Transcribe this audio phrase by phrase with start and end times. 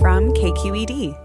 [0.00, 1.18] From KQED.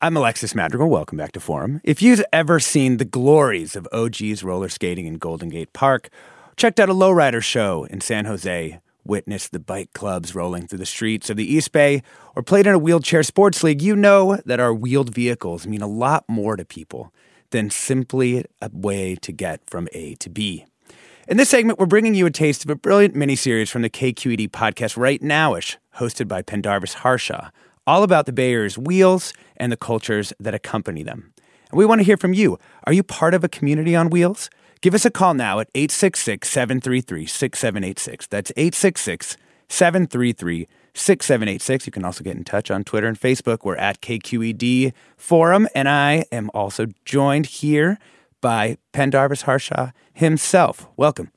[0.00, 0.88] I'm Alexis Madrigal.
[0.88, 1.82] Welcome back to Forum.
[1.84, 6.08] If you've ever seen the glories of OG's roller skating in Golden Gate Park,
[6.56, 10.86] checked out a lowrider show in San Jose, witnessed the bike clubs rolling through the
[10.86, 12.02] streets of the East Bay,
[12.34, 15.86] or played in a wheelchair sports league, you know that our wheeled vehicles mean a
[15.86, 17.12] lot more to people
[17.50, 20.64] than simply a way to get from A to B.
[21.28, 24.50] In this segment, we're bringing you a taste of a brilliant miniseries from the KQED
[24.50, 27.50] podcast Right Nowish, hosted by Pendarvis Harshaw,
[27.84, 31.32] all about the Bay Area's wheels and the cultures that accompany them.
[31.72, 32.60] And we want to hear from you.
[32.84, 34.48] Are you part of a community on wheels?
[34.82, 38.28] Give us a call now at 866 733 6786.
[38.28, 39.36] That's 866
[39.68, 41.86] 733 6786.
[41.86, 43.64] You can also get in touch on Twitter and Facebook.
[43.64, 45.66] We're at KQED Forum.
[45.74, 47.98] And I am also joined here
[48.40, 50.88] by Pendarvis Harshaw himself.
[50.96, 51.30] Welcome.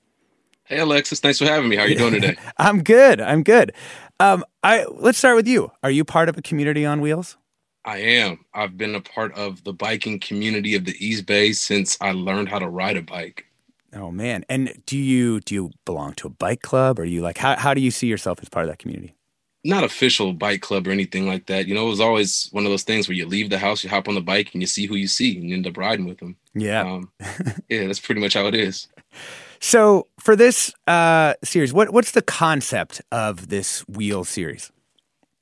[0.66, 1.76] Hey Alexis, thanks for having me.
[1.76, 2.36] How are you doing today?
[2.58, 3.20] I'm good.
[3.20, 3.74] I'm good.
[4.20, 5.72] Um, I let's start with you.
[5.82, 7.38] Are you part of a community on wheels?
[7.86, 8.46] I am.
[8.54, 12.50] I've been a part of the biking community of the East Bay since I learned
[12.50, 13.46] how to ride a bike.
[13.94, 14.46] Oh man!
[14.48, 17.00] And do you do you belong to a bike club?
[17.00, 19.16] Or are you like how how do you see yourself as part of that community?
[19.64, 21.68] Not official bike club or anything like that.
[21.68, 23.90] You know, it was always one of those things where you leave the house, you
[23.90, 26.06] hop on the bike, and you see who you see, and you end up riding
[26.06, 26.38] with them.
[26.54, 27.12] Yeah, um,
[27.70, 28.88] yeah, that's pretty much how it is.
[29.60, 34.72] So for this uh, series, what what's the concept of this wheel series?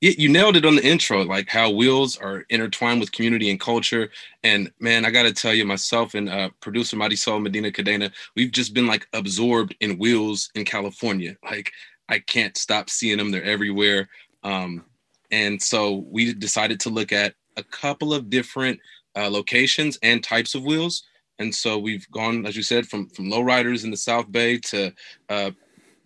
[0.00, 3.58] You, you nailed it on the intro, like how wheels are intertwined with community and
[3.58, 4.10] culture.
[4.44, 8.52] And man, I got to tell you, myself and uh, producer Marisol Medina Cadena, we've
[8.52, 11.36] just been like absorbed in wheels in California.
[11.44, 11.72] Like
[12.08, 14.08] I can't stop seeing them; they're everywhere.
[14.42, 14.84] Um,
[15.30, 18.80] and so we decided to look at a couple of different
[19.16, 21.02] uh, locations and types of wheels
[21.38, 24.92] and so we've gone, as you said, from from lowriders in the South Bay to
[25.28, 25.50] uh,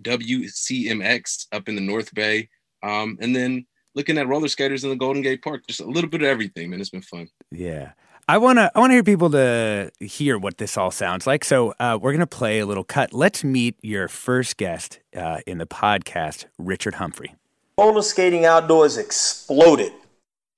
[0.03, 2.49] WCMX up in the North Bay,
[2.83, 5.67] um, and then looking at roller skaters in the Golden Gate Park.
[5.67, 6.81] Just a little bit of everything, man.
[6.81, 7.29] It's been fun.
[7.51, 7.93] Yeah.
[8.29, 11.45] I wanna I wanna hear people to hear what this all sounds like.
[11.45, 13.13] So uh, we're gonna play a little cut.
[13.13, 17.35] Let's meet your first guest uh, in the podcast, Richard Humphrey.
[17.79, 19.93] Roller skating outdoors exploded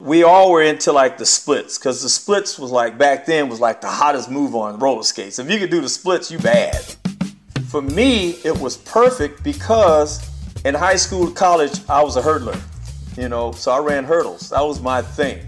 [0.01, 3.61] we all were into like the splits because the splits was like back then was
[3.61, 5.39] like the hottest move on roller skates.
[5.39, 6.95] If you could do the splits, you bad.
[7.69, 10.31] For me, it was perfect because
[10.65, 12.61] in high school, college, I was a hurdler.
[13.17, 14.51] You know, so I ran hurdles.
[14.51, 15.47] That was my thing.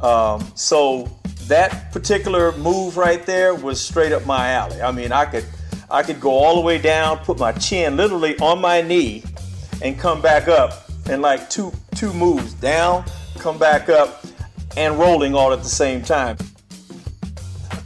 [0.00, 1.08] Um, so
[1.48, 4.80] that particular move right there was straight up my alley.
[4.80, 5.44] I mean, I could
[5.90, 9.24] I could go all the way down, put my chin literally on my knee,
[9.82, 13.04] and come back up in like two two moves down
[13.38, 14.24] come back up,
[14.76, 16.36] and rolling all at the same time.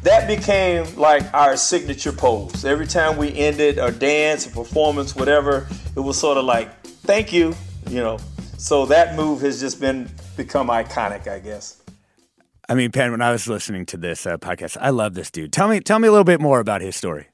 [0.03, 2.65] That became like our signature pose.
[2.65, 7.33] Every time we ended a dance, a performance, whatever, it was sort of like, thank
[7.33, 7.55] you,
[7.89, 8.19] you know.
[8.59, 11.82] So that move has just been become iconic, I guess.
[12.69, 15.53] I mean, Penn, when I was listening to this uh, podcast, I love this dude.
[15.53, 17.27] Tell me, tell me a little bit more about his story.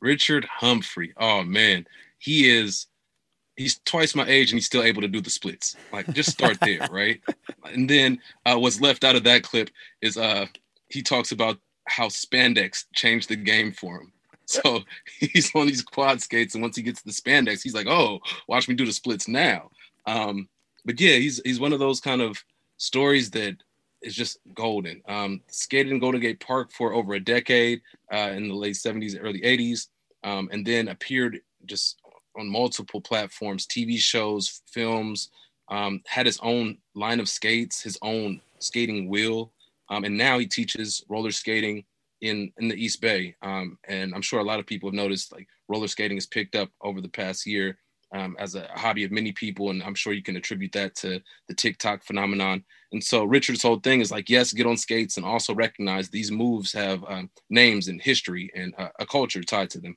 [0.00, 1.12] Richard Humphrey.
[1.18, 1.86] Oh man,
[2.18, 2.86] he is
[3.56, 5.76] he's twice my age and he's still able to do the splits.
[5.92, 7.20] Like just start there, right?
[7.64, 9.70] And then uh, what's left out of that clip
[10.00, 10.46] is uh,
[10.88, 14.12] he talks about how spandex changed the game for him.
[14.46, 14.80] So
[15.20, 18.68] he's on these quad skates, and once he gets the spandex, he's like, "Oh, watch
[18.68, 19.70] me do the splits now."
[20.06, 20.48] Um,
[20.84, 22.42] but yeah, he's he's one of those kind of
[22.78, 23.56] stories that
[24.02, 25.02] is just golden.
[25.08, 27.80] Um, skated in Golden Gate Park for over a decade
[28.12, 29.88] uh, in the late '70s, early '80s,
[30.24, 32.00] um, and then appeared just
[32.38, 35.30] on multiple platforms, TV shows, films,
[35.68, 39.52] um, had his own line of skates, his own skating wheel.
[39.88, 41.84] Um, and now he teaches roller skating
[42.20, 43.34] in, in the East Bay.
[43.42, 46.54] Um, and I'm sure a lot of people have noticed like roller skating has picked
[46.54, 47.78] up over the past year
[48.12, 51.20] um, as a hobby of many people, and I'm sure you can attribute that to
[51.48, 52.64] the TikTok phenomenon.
[52.92, 56.30] And so Richard's whole thing is like, yes, get on skates, and also recognize these
[56.30, 59.96] moves have um, names and history and uh, a culture tied to them.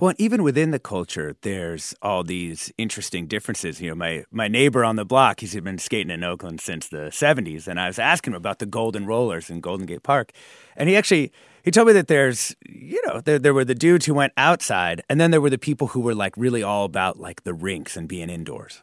[0.00, 3.80] Well, even within the culture, there's all these interesting differences.
[3.80, 7.10] You know, my my neighbor on the block, he's been skating in Oakland since the
[7.12, 10.32] '70s, and I was asking him about the Golden Rollers in Golden Gate Park,
[10.76, 11.30] and he actually
[11.64, 15.02] he told me that there's you know there there were the dudes who went outside,
[15.08, 17.96] and then there were the people who were like really all about like the rinks
[17.96, 18.82] and being indoors.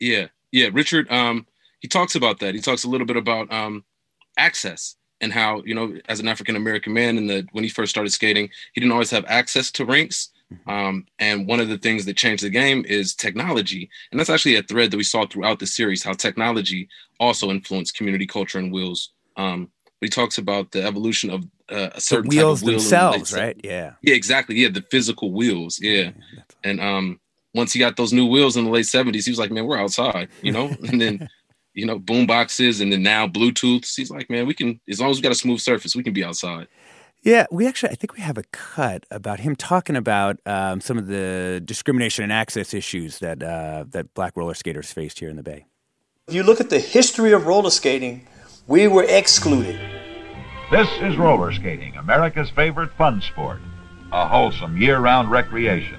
[0.00, 0.68] Yeah, yeah.
[0.72, 1.46] Richard, um,
[1.78, 2.54] he talks about that.
[2.54, 3.84] He talks a little bit about um,
[4.36, 7.90] access and how you know as an African American man in the when he first
[7.90, 10.30] started skating, he didn't always have access to rinks.
[10.52, 10.70] Mm-hmm.
[10.70, 14.56] Um, and one of the things that changed the game is technology, and that's actually
[14.56, 16.02] a thread that we saw throughout the series.
[16.02, 16.88] How technology
[17.20, 19.10] also influenced community culture and wheels.
[19.36, 19.70] Um,
[20.04, 23.32] he talks about the evolution of uh, a certain the wheels type of wheel themselves,
[23.32, 23.60] right?
[23.62, 24.56] Yeah, yeah, exactly.
[24.56, 25.78] Yeah, the physical wheels.
[25.80, 26.10] Yeah,
[26.64, 27.20] and um,
[27.54, 29.78] once he got those new wheels in the late seventies, he was like, "Man, we're
[29.78, 30.66] outside," you know.
[30.88, 31.28] and then
[31.74, 33.90] you know, boom boxes and then now Bluetooth.
[33.94, 36.12] He's like, man, we can, as long as we got a smooth surface, we can
[36.12, 36.68] be outside.
[37.22, 40.98] Yeah, we actually, I think we have a cut about him talking about um, some
[40.98, 45.36] of the discrimination and access issues that uh, that black roller skaters faced here in
[45.36, 45.66] the Bay.
[46.26, 48.26] If you look at the history of roller skating,
[48.66, 49.78] we were excluded.
[50.70, 53.60] This is roller skating, America's favorite fun sport,
[54.12, 55.98] a wholesome year-round recreation,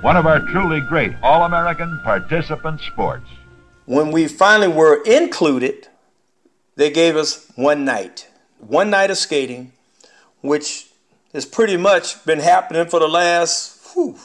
[0.00, 3.28] one of our truly great all-American participant sports.
[3.84, 5.88] When we finally were included,
[6.76, 8.28] they gave us one night,
[8.58, 9.72] one night of skating,
[10.40, 10.86] which
[11.34, 14.18] has pretty much been happening for the last whew,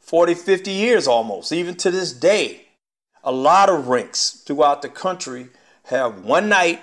[0.00, 2.68] 40, 50 years almost, even to this day.
[3.22, 5.48] A lot of rinks throughout the country
[5.84, 6.80] have one night.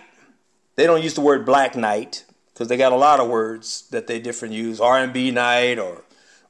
[0.75, 4.07] They don't use the word black night because they got a lot of words that
[4.07, 6.03] they different use, R&B night or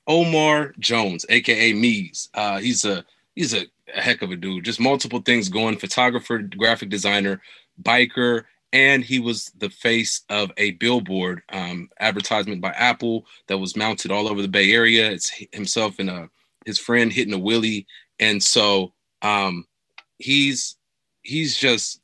[0.07, 2.29] Omar Jones, aka Mees.
[2.33, 4.65] Uh, he's a he's a, a heck of a dude.
[4.65, 7.39] Just multiple things going: photographer, graphic designer,
[7.83, 13.75] biker, and he was the face of a billboard um, advertisement by Apple that was
[13.75, 15.12] mounted all over the Bay Area.
[15.12, 16.27] It's himself and a, uh,
[16.65, 17.85] his friend hitting a wheelie,
[18.19, 19.66] and so um,
[20.17, 20.75] he's
[21.21, 22.01] he's just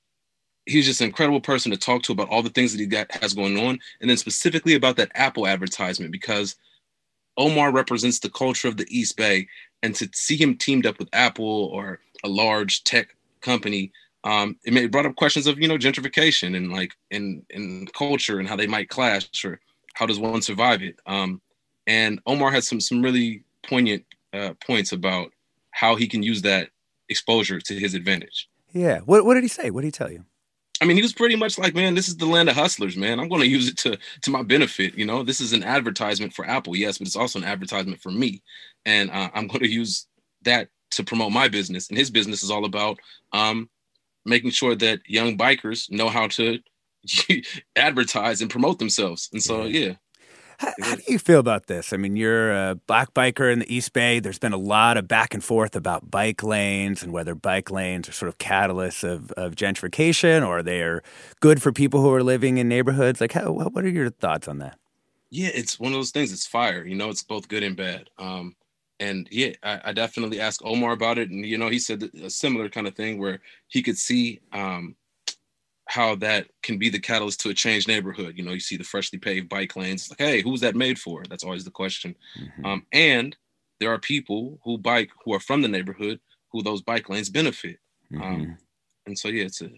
[0.66, 3.12] he's just an incredible person to talk to about all the things that he got
[3.12, 6.56] has going on, and then specifically about that Apple advertisement because
[7.38, 9.48] Omar represents the culture of the East Bay,
[9.82, 13.92] and to see him teamed up with Apple or a large tech company,
[14.24, 18.40] um, it, it brought up questions of you know gentrification and like in in culture
[18.40, 19.60] and how they might clash or
[19.96, 21.00] how does one survive it.
[21.06, 21.42] Um,
[21.88, 25.32] and Omar had some some really poignant uh, points about
[25.72, 26.70] how he can use that
[27.14, 28.50] exposure to his advantage.
[28.74, 29.00] Yeah.
[29.00, 29.70] What What did he say?
[29.70, 30.26] What did he tell you?
[30.82, 33.20] I mean, he was pretty much like, man, this is the land of hustlers, man.
[33.20, 34.98] I'm going to use it to to my benefit.
[34.98, 38.12] You know, this is an advertisement for Apple, yes, but it's also an advertisement for
[38.12, 38.42] me,
[38.86, 40.08] and uh, I'm going to use
[40.42, 41.90] that to promote my business.
[41.90, 43.00] And his business is all about
[43.32, 43.70] um,
[44.26, 46.60] making sure that young bikers know how to
[47.76, 49.30] advertise and promote themselves.
[49.32, 49.94] And so, yeah,
[50.60, 51.94] how, how, do you feel about this?
[51.94, 54.20] I mean, you're a black biker in the East Bay.
[54.20, 58.10] There's been a lot of back and forth about bike lanes and whether bike lanes
[58.10, 61.04] are sort of catalysts of, of gentrification or they are
[61.40, 63.22] good for people who are living in neighborhoods.
[63.22, 64.78] Like, how, what are your thoughts on that?
[65.30, 66.32] Yeah, it's one of those things.
[66.32, 66.86] It's fire.
[66.86, 68.10] You know, it's both good and bad.
[68.20, 68.56] Um,
[69.00, 72.30] and yeah, I, I, definitely asked Omar about it, and you know, he said a
[72.30, 74.96] similar kind of thing where he could see um,
[75.94, 78.34] how that can be the catalyst to a changed neighborhood.
[78.36, 80.02] You know, you see the freshly paved bike lanes.
[80.02, 81.22] It's like, hey, who's that made for?
[81.30, 82.16] That's always the question.
[82.36, 82.66] Mm-hmm.
[82.66, 83.38] Um, and
[83.80, 86.20] there are people who bike who are from the neighborhood
[86.52, 87.78] who those bike lanes benefit.
[88.12, 88.42] Um, mm-hmm.
[88.42, 88.58] Um,
[89.06, 89.70] and so yeah, it's a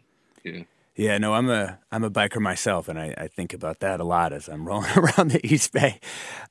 [0.46, 0.64] yeah.
[0.96, 4.06] Yeah, no, I'm a I'm a biker myself, and I, I think about that a
[4.06, 6.00] lot as I'm rolling around the East Bay.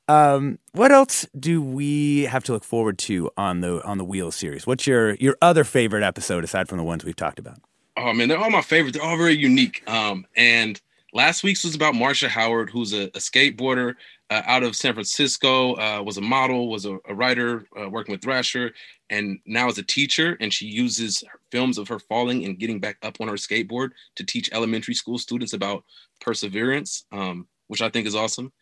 [0.08, 4.30] Um, what else do we have to look forward to on the on the Wheel
[4.30, 4.66] series?
[4.66, 7.56] What's your your other favorite episode aside from the ones we've talked about?
[7.96, 8.92] Oh man, they're all my favorite.
[8.92, 9.88] They're all very unique.
[9.88, 10.80] Um, and
[11.12, 13.94] last week's was about Marsha Howard, who's a, a skateboarder
[14.30, 18.12] uh, out of San Francisco, uh, was a model, was a, a writer uh, working
[18.12, 18.72] with Thrasher,
[19.10, 20.36] and now is a teacher.
[20.40, 21.22] And she uses
[21.52, 25.18] films of her falling and getting back up on her skateboard to teach elementary school
[25.18, 25.84] students about
[26.20, 28.52] perseverance, um, which I think is awesome.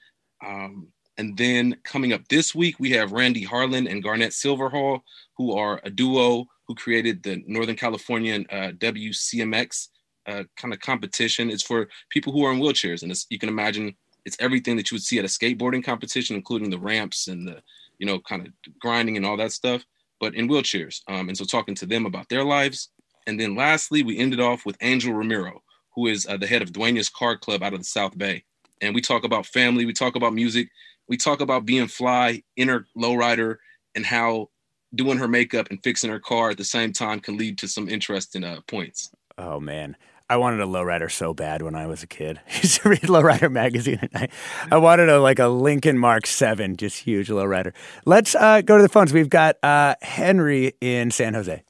[0.45, 5.00] Um, and then coming up this week, we have Randy Harlan and Garnett Silverhall,
[5.37, 9.88] who are a duo who created the Northern Californian uh, WCMX
[10.26, 11.50] uh, kind of competition.
[11.50, 14.95] It's for people who are in wheelchairs, and you can imagine it's everything that you
[14.95, 17.62] would see at a skateboarding competition, including the ramps and the
[17.99, 19.85] you know kind of grinding and all that stuff,
[20.19, 21.00] but in wheelchairs.
[21.09, 22.88] Um, and so talking to them about their lives,
[23.26, 25.62] and then lastly, we ended off with Angel Romero,
[25.95, 28.45] who is uh, the head of Duenas Car Club out of the South Bay,
[28.81, 30.69] and we talk about family, we talk about music,
[31.12, 33.57] we talk about being fly, inner lowrider,
[33.95, 34.49] and how
[34.95, 37.87] doing her makeup and fixing her car at the same time can lead to some
[37.87, 39.11] interesting uh, points.
[39.37, 39.95] Oh man,
[40.31, 42.40] I wanted a lowrider so bad when I was a kid.
[42.49, 44.28] I used to read Lowrider magazine, and I,
[44.71, 47.75] I wanted a like a Lincoln Mark Seven, just huge lowrider.
[48.07, 49.12] Let's uh, go to the phones.
[49.12, 51.62] We've got uh, Henry in San Jose.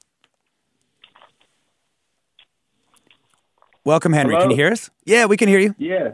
[3.83, 4.35] Welcome, Henry.
[4.35, 4.45] Hello?
[4.45, 4.89] Can you hear us?
[5.03, 5.75] Yeah, we can hear you.
[5.77, 6.11] Yeah.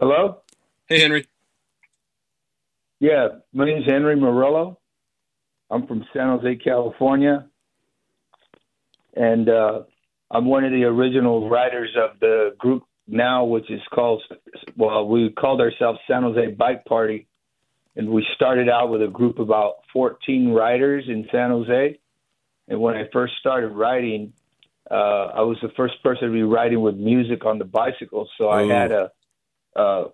[0.00, 0.40] Hello.
[0.88, 1.26] Hey, Henry.
[2.98, 4.78] Yeah, my name is Henry Morello.
[5.70, 7.46] I'm from San Jose, California,
[9.14, 9.82] and uh,
[10.30, 14.22] I'm one of the original writers of the group now, which is called,
[14.78, 17.26] well, we called ourselves San Jose Bike Party.
[17.94, 21.98] And we started out with a group of about 14 riders in San Jose.
[22.66, 24.32] And when I first started writing,
[24.90, 24.94] uh,
[25.34, 28.26] I was the first person to be riding with music on the bicycle.
[28.38, 28.50] So Ooh.
[28.50, 29.10] I had a,
[29.76, 30.04] a,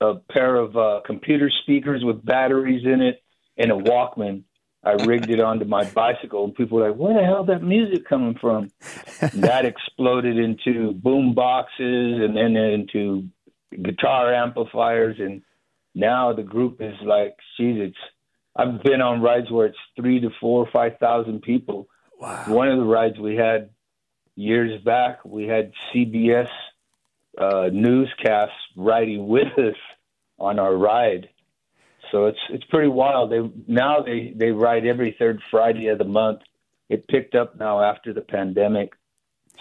[0.00, 3.22] a pair of uh, computer speakers with batteries in it
[3.56, 4.44] and a Walkman
[4.84, 8.06] I rigged it onto my bicycle, and people were like, "Where the hell that music
[8.08, 8.70] coming from?"
[9.20, 13.28] And that exploded into boom boxes, and then into
[13.82, 15.42] guitar amplifiers, and
[15.94, 17.98] now the group is like, geez, it's.
[18.56, 21.88] I've been on rides where it's three to four, or five thousand people.
[22.18, 22.44] Wow.
[22.48, 23.70] One of the rides we had
[24.36, 26.50] years back, we had CBS
[27.38, 29.76] uh, newscasts riding with us
[30.38, 31.28] on our ride
[32.10, 33.30] so it's it's pretty wild.
[33.30, 36.40] They now they they ride every third Friday of the month.
[36.88, 38.92] It picked up now after the pandemic,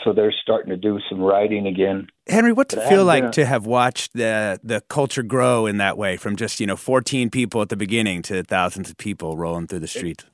[0.03, 2.07] so they're starting to do some riding again.
[2.27, 5.97] Henry, what's it feel like a, to have watched the the culture grow in that
[5.97, 9.67] way, from just you know 14 people at the beginning to thousands of people rolling
[9.67, 10.25] through the streets?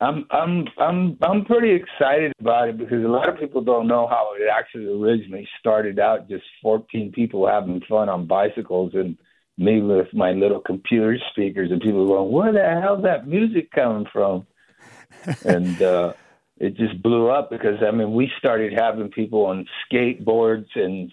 [0.00, 4.06] I'm I'm I'm I'm pretty excited about it because a lot of people don't know
[4.06, 6.28] how it actually originally started out.
[6.28, 9.18] Just 14 people having fun on bicycles and
[9.60, 14.06] me with my little computer speakers and people going, where the hell's that music coming
[14.10, 14.46] from?
[15.44, 16.14] and uh,
[16.56, 21.12] it just blew up because, I mean, we started having people on skateboards and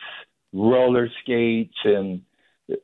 [0.54, 2.22] roller skates and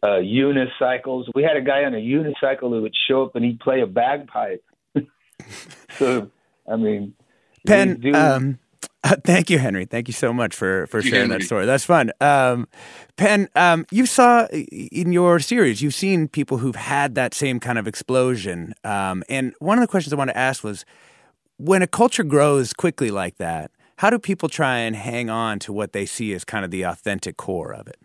[0.02, 1.26] uh, unicycles.
[1.34, 3.88] We had a guy on a unicycle who would show up and he'd play a
[3.88, 4.64] bagpipe.
[5.98, 6.30] so,
[6.68, 7.14] I mean,
[7.66, 8.60] Penn, do, um,
[9.04, 9.86] uh, thank you, Henry.
[9.86, 11.66] Thank you so much for for sharing that story.
[11.66, 12.12] That's fun.
[12.22, 12.68] Um,
[13.16, 17.78] Penn, um, you saw in your series, you've seen people who've had that same kind
[17.78, 18.74] of explosion.
[18.84, 20.86] Um, and one of the questions I want to ask was,
[21.58, 25.74] when a culture grows quickly like that, how do people try and hang on to
[25.74, 27.98] what they see as kind of the authentic core of it?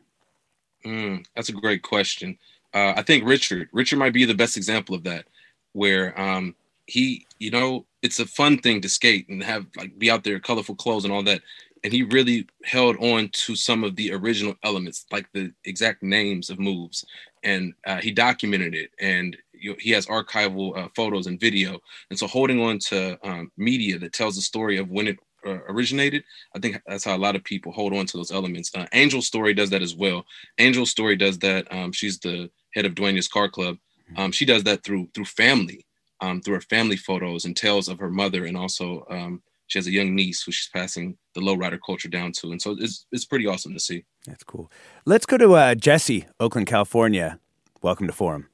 [0.85, 2.39] Mm, that's a great question.
[2.75, 5.25] Uh, I think Richard, Richard might be the best example of that,
[5.73, 6.55] where um,
[6.89, 10.41] he, you know, it's a fun thing to skate and have like be out there,
[10.41, 11.43] colorful clothes and all that.
[11.85, 16.51] And he really held on to some of the original elements, like the exact names
[16.51, 17.05] of moves,
[17.45, 18.91] and uh, he documented it.
[18.99, 21.79] And you know, he has archival uh, photos and video.
[22.11, 25.61] And so, holding on to um, media that tells the story of when it uh,
[25.69, 26.25] originated,
[26.57, 28.73] I think that's how a lot of people hold on to those elements.
[28.75, 30.25] Uh, Angel's story does that as well.
[30.57, 31.71] Angel's story does that.
[31.71, 33.77] Um, she's the head of Duenas Car Club.
[34.17, 35.85] Um, she does that through through family
[36.21, 39.87] um, through her family photos and tales of her mother, and also um, she has
[39.87, 43.25] a young niece who she's passing the lowrider culture down to, and so it's it's
[43.25, 44.05] pretty awesome to see.
[44.27, 44.71] That's cool.
[45.05, 47.39] Let's go to uh, Jesse, Oakland, California.
[47.83, 48.49] Welcome to Forum.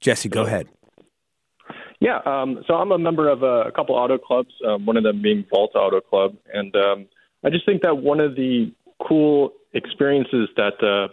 [0.00, 0.68] Jesse, go ahead.
[2.00, 5.02] Yeah, um, so I'm a member of a, a couple auto clubs, um, one of
[5.02, 7.08] them being Vault Auto Club, and um,
[7.44, 8.72] I just think that one of the
[9.06, 11.12] cool experiences that uh,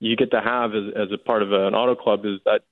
[0.00, 2.62] you get to have as, as a part of an auto club is that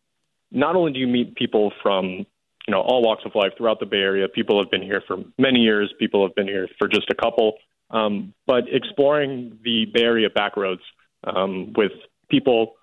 [0.51, 3.87] not only do you meet people from you know all walks of life throughout the
[3.87, 7.09] Bay Area, people have been here for many years, people have been here for just
[7.11, 7.55] a couple,
[7.91, 10.83] um, but exploring the Bay Area back roads
[11.25, 11.93] um, with
[12.31, 12.75] people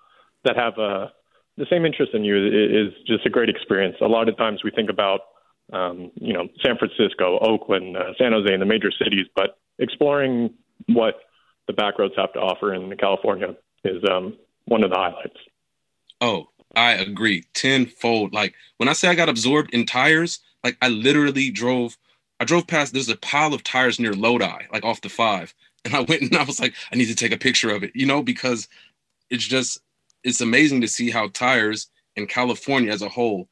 [0.44, 1.08] that have uh,
[1.56, 3.96] the same interest in you is, is just a great experience.
[4.00, 5.20] A lot of times we think about
[5.72, 10.54] um, you know San Francisco, Oakland, uh, San Jose, and the major cities, but exploring
[10.88, 11.14] what
[11.66, 15.38] the back roads have to offer in California is um, one of the highlights.
[16.20, 18.32] Oh, I agree tenfold.
[18.32, 21.96] Like when I say I got absorbed in tires, like I literally drove.
[22.38, 22.92] I drove past.
[22.92, 25.54] There's a pile of tires near Lodi, like off the five,
[25.86, 27.92] and I went and I was like, I need to take a picture of it,
[27.94, 28.68] you know, because
[29.30, 29.80] it's just
[30.24, 33.48] it's amazing to see how tires in California as a whole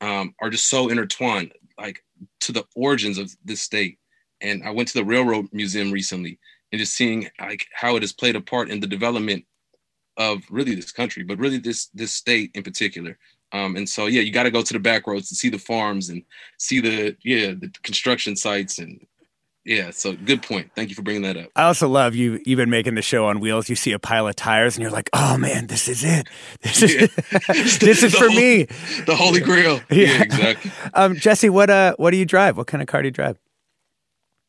[0.00, 2.04] um, are just so intertwined, like
[2.40, 3.98] to the origins of this state.
[4.40, 6.38] And I went to the Railroad Museum recently,
[6.70, 9.44] and just seeing like how it has played a part in the development
[10.18, 13.16] of really this country, but really this this state in particular.
[13.52, 15.58] Um, and so yeah, you got to go to the back roads to see the
[15.58, 16.22] farms and
[16.58, 19.06] see the yeah the construction sites and
[19.64, 19.90] yeah.
[19.90, 20.70] So good point.
[20.74, 21.50] Thank you for bringing that up.
[21.54, 22.40] I also love you.
[22.46, 23.68] You've been making the show on wheels.
[23.68, 26.26] You see a pile of tires and you're like, oh man, this is it.
[26.62, 27.06] This is Yeah.
[27.80, 28.64] this is for whole- me.
[29.06, 29.80] The Holy Grail.
[29.90, 30.70] Yeah, exactly.
[30.94, 32.56] Um, Jesse, what uh, what do you drive?
[32.56, 33.38] What kind of car do you drive?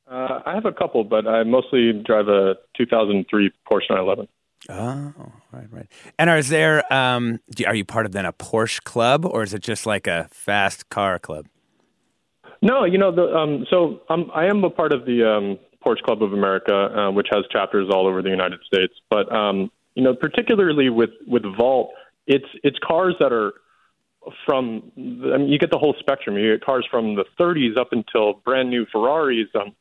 [0.09, 4.27] Uh, I have a couple, but I mostly drive a 2003 Porsche 911.
[4.69, 5.13] Oh,
[5.51, 5.87] right, right.
[6.19, 9.53] And is there um, do, are you part of then a Porsche club or is
[9.53, 11.47] it just like a fast car club?
[12.61, 16.21] No, you know, the, um, so I am a part of the um, Porsche Club
[16.21, 18.93] of America, uh, which has chapters all over the United States.
[19.09, 21.91] But um, you know, particularly with with Vault,
[22.27, 23.53] it's it's cars that are
[24.45, 24.91] from.
[24.97, 26.37] I mean, you get the whole spectrum.
[26.37, 29.47] You get cars from the 30s up until brand new Ferraris.
[29.55, 29.73] Um,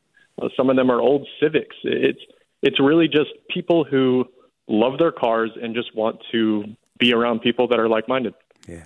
[0.55, 1.75] some of them are old Civics.
[1.83, 2.21] It's
[2.61, 4.25] it's really just people who
[4.69, 6.63] love their cars and just want to
[6.97, 8.33] be around people that are like minded.
[8.67, 8.85] Yeah.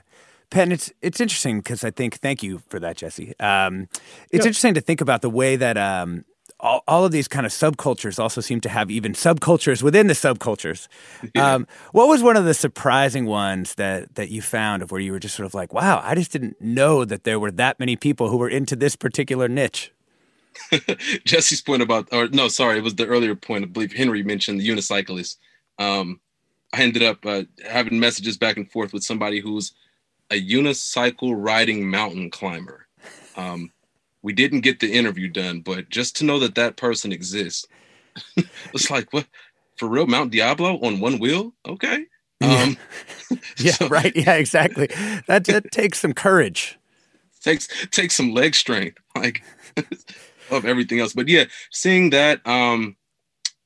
[0.49, 3.33] Penn, it's it's interesting because I think thank you for that, Jesse.
[3.39, 3.87] Um,
[4.31, 4.49] it's Yeah.
[4.49, 6.25] interesting to think about the way that um,
[6.59, 10.13] all, all of these kind of subcultures also seem to have even subcultures within the
[10.13, 10.87] subcultures.
[11.35, 15.11] Um, what was one of the surprising ones that that you found of where you
[15.11, 17.95] were just sort of like, wow, I just didn't know that there were that many
[17.95, 19.91] people who were into this particular niche.
[21.25, 23.63] Jesse's point about, or no, sorry, it was the earlier point.
[23.63, 25.37] I believe Henry mentioned the unicyclist.
[25.79, 26.19] Um,
[26.73, 29.73] I ended up uh, having messages back and forth with somebody who's
[30.31, 32.87] a unicycle riding mountain climber.
[33.35, 33.71] Um,
[34.21, 37.67] we didn't get the interview done, but just to know that that person exists,
[38.73, 39.27] it's like what
[39.77, 40.07] for real?
[40.07, 41.53] Mount Diablo on one wheel?
[41.67, 42.05] Okay.
[42.41, 42.77] Um,
[43.57, 44.15] Yeah, right.
[44.15, 44.87] Yeah, exactly.
[45.27, 46.77] That, that takes some courage.
[47.41, 49.43] takes takes some leg strength like
[50.51, 52.95] of everything else but yeah seeing that um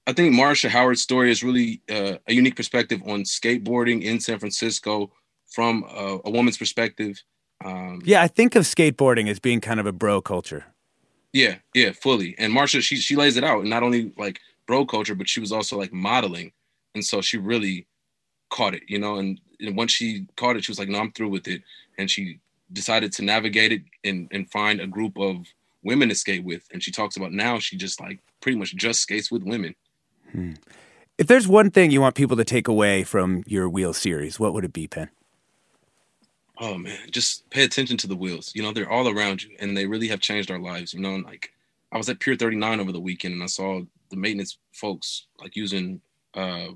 [0.08, 4.40] i think marsha howard's story is really uh, a unique perspective on skateboarding in san
[4.40, 5.12] francisco
[5.48, 7.22] from a, a woman's perspective.
[7.64, 10.66] Um Yeah, I think of skateboarding as being kind of a bro culture.
[11.34, 12.36] yeah yeah fully.
[12.38, 15.40] And marsha she she lays it out and not only like bro culture but she
[15.40, 16.52] was also like modeling.
[16.96, 17.88] And so she really
[18.50, 21.12] caught it you know and, and once she caught it she was like no i'm
[21.12, 21.62] through with it.
[21.98, 22.40] And she
[22.72, 25.36] decided to navigate it and and find a group of
[25.84, 26.64] women to skate with.
[26.72, 29.74] And she talks about now she just like pretty much just skates with women
[31.18, 34.54] If there's one thing you want people to take away from your wheel series, what
[34.54, 35.10] would it be, Penn?
[36.60, 37.00] oh man.
[37.12, 38.52] Just pay attention to the wheels.
[38.56, 40.94] You know they're all around you and they really have changed our lives.
[40.94, 41.54] You know and like
[41.92, 45.56] i was at pier 39 over the weekend and i saw the maintenance folks like
[45.56, 46.02] using
[46.34, 46.68] uh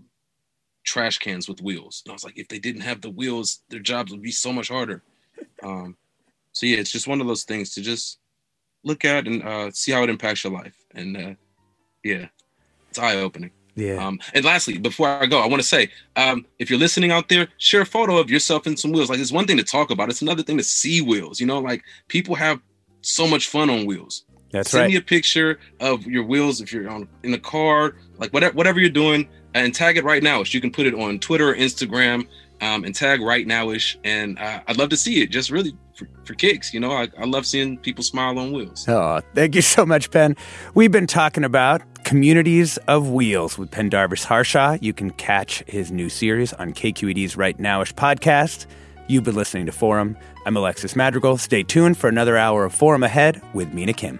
[0.84, 2.02] trash cans with wheels.
[2.06, 4.54] And i was like if they didn't have the wheels their jobs would be so
[4.54, 5.04] much harder.
[5.64, 5.98] Um
[6.54, 8.20] so yeah it's just one of those things to just
[8.84, 10.76] look at and uh see how it impacts your life.
[10.96, 11.34] And uh
[12.04, 12.28] yeah
[12.92, 14.06] it's eye-opening Yeah.
[14.06, 17.30] um, and lastly, before I go, I want to say, um, if you're listening out
[17.30, 19.10] there, share a photo of yourself in some wheels.
[19.10, 21.40] Like it's one thing to talk about; it's another thing to see wheels.
[21.40, 22.60] You know, like people have
[23.02, 24.26] so much fun on wheels.
[24.52, 24.92] That's Send right.
[24.92, 28.80] me a picture of your wheels if you're on in a car, like whatever whatever
[28.82, 30.44] you're doing, and tag it right now.
[30.46, 32.28] You can put it on Twitter or Instagram,
[32.60, 33.96] um, and tag right nowish.
[34.04, 35.32] And uh, I'd love to see it.
[35.32, 36.74] Just really for, for kicks.
[36.74, 38.86] You know, I, I love seeing people smile on wheels.
[38.90, 40.36] Oh, thank you so much, Ben.
[40.76, 44.78] We've been talking about communities of wheels with Pendarvis Harshaw.
[44.82, 48.66] You can catch his new series on KQED's Right Nowish podcast.
[49.08, 50.18] You've been listening to Forum.
[50.46, 51.38] I'm Alexis Madrigal.
[51.38, 54.20] Stay tuned for another hour of Forum ahead with Mina Kim.